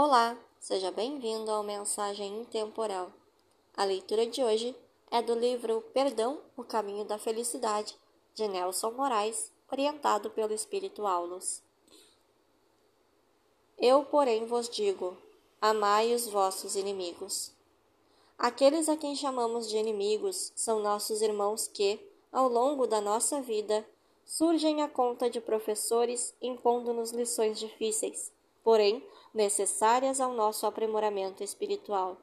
Olá, 0.00 0.38
seja 0.60 0.92
bem-vindo 0.92 1.50
ao 1.50 1.64
Mensagem 1.64 2.42
Intemporal. 2.42 3.10
A 3.76 3.82
leitura 3.82 4.24
de 4.26 4.44
hoje 4.44 4.72
é 5.10 5.20
do 5.20 5.34
livro 5.34 5.80
Perdão, 5.92 6.38
o 6.56 6.62
Caminho 6.62 7.04
da 7.04 7.18
Felicidade, 7.18 7.98
de 8.32 8.46
Nelson 8.46 8.92
Moraes, 8.92 9.50
orientado 9.68 10.30
pelo 10.30 10.54
Espírito 10.54 11.04
Aulos. 11.04 11.60
Eu, 13.76 14.04
porém, 14.04 14.46
vos 14.46 14.68
digo: 14.68 15.18
amai 15.60 16.14
os 16.14 16.28
vossos 16.28 16.76
inimigos. 16.76 17.50
Aqueles 18.38 18.88
a 18.88 18.96
quem 18.96 19.16
chamamos 19.16 19.68
de 19.68 19.78
inimigos 19.78 20.52
são 20.54 20.78
nossos 20.78 21.22
irmãos 21.22 21.66
que, 21.66 21.98
ao 22.30 22.48
longo 22.48 22.86
da 22.86 23.00
nossa 23.00 23.42
vida, 23.42 23.84
surgem 24.24 24.80
à 24.80 24.88
conta 24.88 25.28
de 25.28 25.40
professores 25.40 26.32
impondo-nos 26.40 27.10
lições 27.10 27.58
difíceis 27.58 28.37
porém 28.68 29.02
necessárias 29.32 30.20
ao 30.20 30.34
nosso 30.34 30.66
aprimoramento 30.66 31.42
espiritual. 31.42 32.18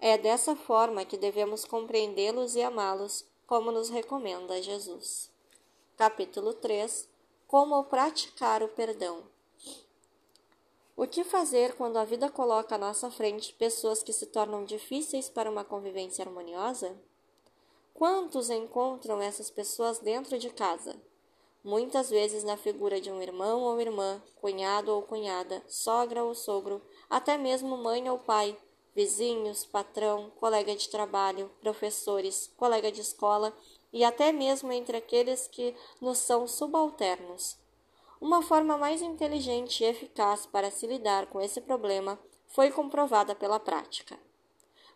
É 0.00 0.18
dessa 0.18 0.56
forma 0.56 1.04
que 1.04 1.16
devemos 1.16 1.64
compreendê-los 1.64 2.56
e 2.56 2.60
amá-los, 2.60 3.24
como 3.46 3.70
nos 3.70 3.88
recomenda 3.88 4.60
Jesus. 4.60 5.30
Capítulo 5.96 6.54
3 6.54 7.08
Como 7.46 7.84
praticar 7.84 8.64
o 8.64 8.68
perdão. 8.68 9.22
O 10.96 11.06
que 11.06 11.22
fazer 11.22 11.76
quando 11.76 11.98
a 11.98 12.04
vida 12.04 12.28
coloca 12.28 12.74
à 12.74 12.78
nossa 12.78 13.08
frente 13.08 13.54
pessoas 13.54 14.02
que 14.02 14.12
se 14.12 14.26
tornam 14.26 14.64
difíceis 14.64 15.28
para 15.28 15.48
uma 15.48 15.62
convivência 15.62 16.24
harmoniosa? 16.24 17.00
Quantos 17.94 18.50
encontram 18.50 19.22
essas 19.22 19.50
pessoas 19.50 20.00
dentro 20.00 20.36
de 20.36 20.50
casa? 20.50 21.00
Muitas 21.62 22.10
vezes 22.10 22.44
na 22.44 22.56
figura 22.56 23.00
de 23.00 23.10
um 23.10 23.20
irmão 23.20 23.62
ou 23.62 23.80
irmã, 23.80 24.22
cunhado 24.40 24.92
ou 24.92 25.02
cunhada, 25.02 25.62
sogra 25.68 26.24
ou 26.24 26.34
sogro, 26.34 26.82
até 27.08 27.36
mesmo 27.36 27.76
mãe 27.76 28.08
ou 28.08 28.18
pai, 28.18 28.56
vizinhos, 28.94 29.64
patrão, 29.64 30.30
colega 30.40 30.74
de 30.74 30.88
trabalho, 30.88 31.50
professores, 31.60 32.52
colega 32.56 32.90
de 32.90 33.00
escola 33.00 33.56
e 33.92 34.04
até 34.04 34.32
mesmo 34.32 34.72
entre 34.72 34.96
aqueles 34.96 35.46
que 35.48 35.74
nos 36.00 36.18
são 36.18 36.46
subalternos. 36.46 37.58
Uma 38.20 38.42
forma 38.42 38.76
mais 38.76 39.00
inteligente 39.00 39.82
e 39.82 39.86
eficaz 39.86 40.46
para 40.46 40.70
se 40.70 40.86
lidar 40.86 41.26
com 41.26 41.40
esse 41.40 41.60
problema 41.60 42.18
foi 42.46 42.70
comprovada 42.70 43.34
pela 43.34 43.58
prática. 43.58 44.18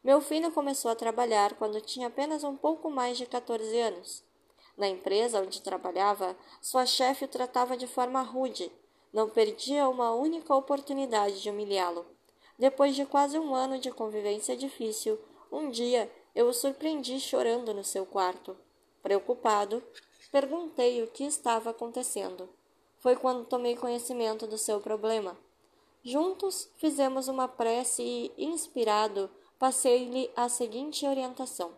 Meu 0.02 0.20
filho 0.20 0.52
começou 0.52 0.90
a 0.90 0.94
trabalhar 0.94 1.54
quando 1.54 1.80
tinha 1.80 2.08
apenas 2.08 2.44
um 2.44 2.54
pouco 2.54 2.90
mais 2.90 3.16
de 3.16 3.24
14 3.24 3.78
anos. 3.80 4.22
Na 4.77 4.89
empresa 4.89 5.41
onde 5.41 5.62
trabalhava, 5.62 6.36
sua 6.61 6.84
chefe 6.84 7.25
o 7.25 7.28
tratava 7.28 7.77
de 7.77 7.86
forma 7.86 8.22
rude. 8.22 8.70
Não 9.12 9.28
perdia 9.28 9.89
uma 9.89 10.12
única 10.12 10.55
oportunidade 10.55 11.41
de 11.41 11.50
humilhá-lo. 11.50 12.05
Depois 12.58 12.95
de 12.97 13.06
quase 13.06 13.39
um 13.39 13.55
ano 13.55 13.78
de 13.78 13.91
convivência 13.91 14.56
difícil, 14.56 15.19
um 15.50 15.70
dia 15.70 16.11
eu 16.34 16.48
o 16.48 16.52
surpreendi 16.52 17.20
chorando 17.20 17.72
no 17.72 17.84
seu 17.84 18.05
quarto. 18.05 18.56
Preocupado, 19.02 19.83
perguntei 20.33 21.02
o 21.02 21.06
que 21.06 21.25
estava 21.25 21.70
acontecendo. 21.70 22.48
Foi 22.98 23.14
quando 23.14 23.45
tomei 23.45 23.77
conhecimento 23.77 24.47
do 24.47 24.58
seu 24.58 24.80
problema. 24.80 25.39
Juntos 26.02 26.69
fizemos 26.77 27.28
uma 27.28 27.47
prece 27.47 28.02
e, 28.02 28.45
inspirado, 28.45 29.30
passei-lhe 29.58 30.30
a 30.34 30.48
seguinte 30.48 31.06
orientação: 31.06 31.72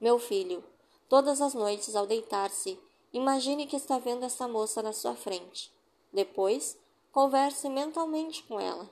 Meu 0.00 0.18
filho, 0.18 0.62
Todas 1.10 1.40
as 1.40 1.54
noites, 1.54 1.96
ao 1.96 2.06
deitar-se, 2.06 2.78
imagine 3.12 3.66
que 3.66 3.74
está 3.74 3.98
vendo 3.98 4.24
essa 4.24 4.46
moça 4.46 4.80
na 4.80 4.92
sua 4.92 5.16
frente. 5.16 5.74
Depois, 6.12 6.78
converse 7.10 7.68
mentalmente 7.68 8.44
com 8.44 8.60
ela. 8.60 8.88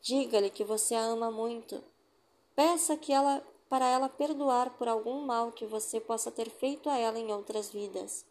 Diga-lhe 0.00 0.50
que 0.50 0.64
você 0.64 0.96
a 0.96 1.04
ama 1.04 1.30
muito. 1.30 1.80
Peça 2.56 2.96
que 2.96 3.12
ela 3.12 3.40
para 3.68 3.86
ela 3.86 4.08
perdoar 4.08 4.70
por 4.70 4.88
algum 4.88 5.24
mal 5.24 5.52
que 5.52 5.64
você 5.64 6.00
possa 6.00 6.32
ter 6.32 6.50
feito 6.50 6.90
a 6.90 6.98
ela 6.98 7.16
em 7.16 7.32
outras 7.32 7.70
vidas. 7.70 8.26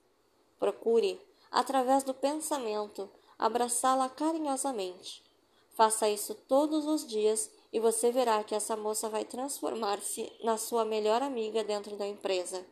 Procure, 0.60 1.18
através 1.50 2.04
do 2.04 2.14
pensamento, 2.14 3.10
abraçá-la 3.40 4.10
carinhosamente. 4.10 5.24
Faça 5.70 6.10
isso 6.10 6.36
todos 6.36 6.86
os 6.86 7.08
dias 7.08 7.50
e 7.72 7.80
você 7.80 8.12
verá 8.12 8.44
que 8.44 8.54
essa 8.54 8.76
moça 8.76 9.08
vai 9.08 9.24
transformar-se 9.24 10.30
na 10.44 10.58
sua 10.58 10.84
melhor 10.84 11.22
amiga 11.22 11.64
dentro 11.64 11.96
da 11.96 12.06
empresa. 12.06 12.68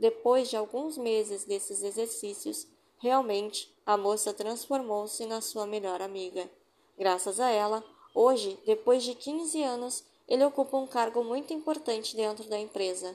Depois 0.00 0.48
de 0.48 0.56
alguns 0.56 0.96
meses 0.96 1.44
desses 1.44 1.82
exercícios, 1.82 2.66
realmente 2.96 3.70
a 3.84 3.98
moça 3.98 4.32
transformou-se 4.32 5.26
na 5.26 5.42
sua 5.42 5.66
melhor 5.66 6.00
amiga. 6.00 6.50
Graças 6.96 7.38
a 7.38 7.50
ela, 7.50 7.84
hoje, 8.14 8.58
depois 8.64 9.02
de 9.02 9.14
15 9.14 9.62
anos, 9.62 10.02
ele 10.26 10.42
ocupa 10.42 10.78
um 10.78 10.86
cargo 10.86 11.22
muito 11.22 11.52
importante 11.52 12.16
dentro 12.16 12.48
da 12.48 12.58
empresa. 12.58 13.14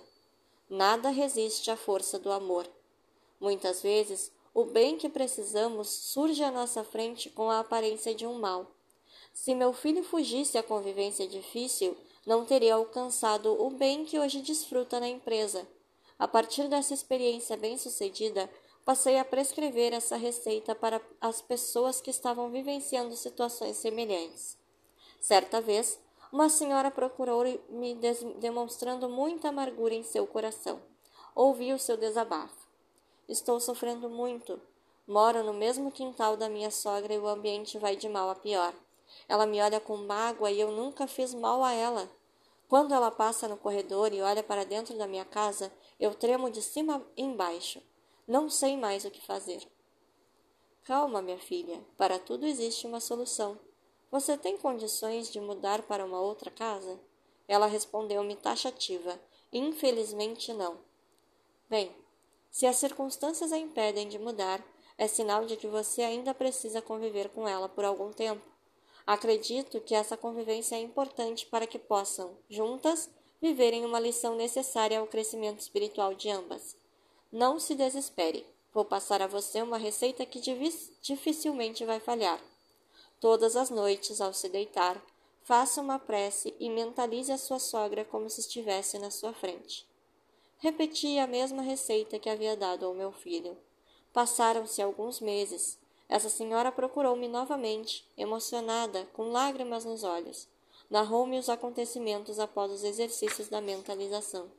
Nada 0.70 1.10
resiste 1.10 1.72
à 1.72 1.76
força 1.76 2.20
do 2.20 2.32
amor. 2.32 2.70
Muitas 3.42 3.82
vezes, 3.82 4.32
o 4.54 4.64
bem 4.64 4.96
que 4.96 5.10
precisamos 5.10 5.90
surge 5.90 6.44
à 6.44 6.52
nossa 6.52 6.84
frente 6.84 7.32
com 7.32 7.50
a 7.50 7.62
aparência 7.62 8.14
de 8.14 8.28
um 8.28 8.38
mal. 8.38 8.68
Se 9.34 9.56
meu 9.56 9.74
filho 9.74 10.04
fugisse 10.04 10.56
à 10.56 10.62
convivência 10.62 11.28
difícil, 11.28 11.98
não 12.28 12.46
teria 12.46 12.76
alcançado 12.76 13.60
o 13.60 13.72
bem 13.72 14.06
que 14.06 14.20
hoje 14.20 14.40
desfruta 14.40 15.00
na 15.00 15.08
empresa. 15.08 15.68
A 16.18 16.28
partir 16.28 16.68
dessa 16.68 16.94
experiência 16.94 17.58
bem-sucedida, 17.58 18.50
passei 18.86 19.20
a 19.20 19.26
prescrever 19.26 19.94
essa 19.94 20.16
receita 20.16 20.74
para 20.74 21.02
as 21.20 21.42
pessoas 21.42 22.00
que 22.00 22.10
estavam 22.10 22.50
vivenciando 22.50 23.16
situações 23.16 23.78
semelhantes. 23.78 24.58
Certa 25.20 25.60
vez, 25.60 26.00
uma 26.32 26.50
senhora 26.50 26.90
procurou-me 26.92 27.96
demonstrando 28.40 29.10
muita 29.10 29.50
amargura 29.50 29.94
em 29.94 30.04
seu 30.04 30.26
coração. 30.26 30.82
Ouvi 31.34 31.74
o 31.74 31.80
seu 31.80 31.98
desabafo. 31.98 32.68
Estou 33.28 33.60
sofrendo 33.60 34.10
muito. 34.10 34.62
Moro 35.08 35.44
no 35.44 35.54
mesmo 35.54 35.92
quintal 35.92 36.38
da 36.38 36.48
minha 36.48 36.72
sogra 36.72 37.14
e 37.14 37.20
o 37.20 37.28
ambiente 37.28 37.78
vai 37.78 37.96
de 37.96 38.08
mal 38.08 38.30
a 38.30 38.36
pior. 38.36 38.74
Ela 39.28 39.46
me 39.46 39.62
olha 39.62 39.80
com 39.80 39.98
mágoa 39.98 40.50
e 40.50 40.60
eu 40.60 40.72
nunca 40.72 41.08
fiz 41.08 41.34
mal 41.34 41.64
a 41.64 41.74
ela. 41.74 42.10
Quando 42.68 42.94
ela 42.94 43.12
passa 43.12 43.48
no 43.48 43.58
corredor 43.58 44.14
e 44.14 44.22
olha 44.22 44.42
para 44.42 44.66
dentro 44.66 44.98
da 44.98 45.08
minha 45.08 45.26
casa, 45.26 45.72
eu 46.00 46.14
tremo 46.16 46.50
de 46.50 46.62
cima 46.62 47.06
embaixo. 47.16 47.82
Não 48.28 48.50
sei 48.50 48.76
mais 48.76 49.06
o 49.06 49.12
que 49.12 49.26
fazer. 49.26 49.62
Calma, 50.84 51.22
minha 51.22 51.38
filha. 51.38 51.84
Para 51.98 52.18
tudo 52.20 52.46
existe 52.46 52.88
uma 52.88 53.00
solução. 53.00 53.60
Você 54.12 54.38
tem 54.38 54.58
condições 54.58 55.32
de 55.32 55.40
mudar 55.40 55.84
para 55.84 56.06
uma 56.06 56.20
outra 56.20 56.50
casa? 56.50 57.00
Ela 57.48 57.68
respondeu-me 57.68 58.36
taxativa. 58.36 59.20
Infelizmente 59.54 60.54
não. 60.54 60.80
Bem, 61.70 61.96
se 62.50 62.66
as 62.66 62.78
circunstâncias 62.78 63.52
a 63.52 63.58
impedem 63.58 64.08
de 64.08 64.18
mudar, 64.18 64.64
é 64.98 65.08
sinal 65.08 65.46
de 65.46 65.58
que 65.58 65.68
você 65.68 66.02
ainda 66.02 66.34
precisa 66.34 66.82
conviver 66.82 67.30
com 67.30 67.48
ela 67.48 67.68
por 67.68 67.84
algum 67.84 68.12
tempo. 68.12 68.55
Acredito 69.06 69.80
que 69.82 69.94
essa 69.94 70.18
convivência 70.18 70.76
é 70.76 70.80
importante 70.80 71.46
para 71.46 71.68
que 71.68 71.78
possam, 71.78 72.38
juntas, 72.50 73.10
viverem 73.40 73.86
uma 73.86 74.00
lição 74.00 74.36
necessária 74.36 75.00
ao 75.00 75.06
crescimento 75.06 75.60
espiritual 75.60 76.16
de 76.16 76.30
ambas. 76.30 76.76
Não 77.32 77.60
se 77.60 77.76
desespere. 77.76 78.46
Vou 78.74 78.84
passar 78.84 79.22
a 79.22 79.28
você 79.28 79.62
uma 79.62 79.78
receita 79.78 80.26
que 80.26 80.42
dificilmente 81.02 81.86
vai 81.86 82.00
falhar. 82.00 82.42
Todas 83.20 83.56
as 83.56 83.70
noites, 83.70 84.20
ao 84.20 84.34
se 84.34 84.50
deitar, 84.50 85.02
faça 85.44 85.80
uma 85.80 86.00
prece 86.00 86.56
e 86.60 86.70
mentalize 86.70 87.32
a 87.32 87.38
sua 87.38 87.60
sogra 87.60 88.04
como 88.04 88.30
se 88.30 88.42
estivesse 88.42 88.98
na 88.98 89.12
sua 89.12 89.32
frente. 89.32 89.86
Repeti 90.58 91.20
a 91.20 91.28
mesma 91.28 91.62
receita 91.62 92.18
que 92.18 92.30
havia 92.30 92.58
dado 92.58 92.86
ao 92.86 92.94
meu 92.94 93.12
filho. 93.12 93.56
Passaram-se 94.12 94.82
alguns 94.82 95.20
meses 95.20 95.78
essa 96.08 96.30
senhora 96.30 96.72
procurou-me 96.72 97.28
novamente, 97.28 98.08
emocionada, 98.18 99.08
com 99.14 99.32
lágrimas 99.32 99.86
nos 99.86 100.04
olhos. 100.04 100.48
Narrou-me 100.90 101.40
os 101.40 101.50
acontecimentos 101.50 102.40
após 102.40 102.72
os 102.72 102.84
exercícios 102.84 103.48
da 103.48 103.60
mentalização. 103.60 104.52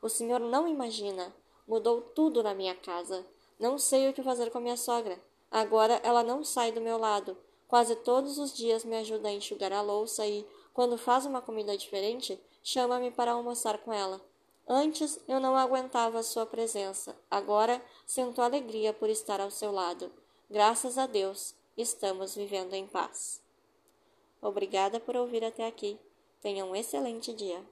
O 0.00 0.08
senhor 0.08 0.40
não 0.40 0.66
imagina. 0.66 1.34
Mudou 1.66 2.00
tudo 2.00 2.42
na 2.42 2.54
minha 2.54 2.74
casa. 2.74 3.26
Não 3.58 3.76
sei 3.78 4.08
o 4.08 4.14
que 4.14 4.22
fazer 4.22 4.50
com 4.50 4.60
minha 4.60 4.76
sogra. 4.76 5.20
Agora 5.50 6.00
ela 6.02 6.22
não 6.22 6.42
sai 6.42 6.72
do 6.72 6.80
meu 6.80 6.96
lado. 6.96 7.36
Quase 7.66 7.94
todos 7.96 8.38
os 8.38 8.54
dias 8.54 8.84
me 8.84 8.96
ajuda 8.96 9.28
a 9.28 9.32
enxugar 9.32 9.72
a 9.72 9.82
louça 9.82 10.26
e, 10.26 10.46
quando 10.72 10.96
faz 10.96 11.26
uma 11.26 11.42
comida 11.42 11.76
diferente, 11.76 12.40
chama-me 12.62 13.10
para 13.10 13.32
almoçar 13.32 13.76
com 13.78 13.92
ela. 13.92 14.20
Antes 14.66 15.20
eu 15.28 15.38
não 15.38 15.54
aguentava 15.54 16.22
sua 16.22 16.46
presença. 16.46 17.14
Agora 17.30 17.82
sinto 18.06 18.40
alegria 18.40 18.94
por 18.94 19.10
estar 19.10 19.40
ao 19.40 19.50
seu 19.50 19.70
lado. 19.70 20.10
Graças 20.50 20.96
a 20.96 21.06
Deus, 21.06 21.54
estamos 21.76 22.34
vivendo 22.34 22.72
em 22.72 22.86
paz. 22.86 23.42
Obrigada 24.40 24.98
por 24.98 25.14
ouvir 25.14 25.44
até 25.44 25.66
aqui. 25.66 25.98
Tenha 26.40 26.64
um 26.64 26.74
excelente 26.74 27.34
dia. 27.34 27.62